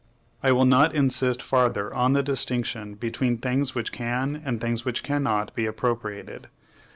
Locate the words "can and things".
3.91-4.83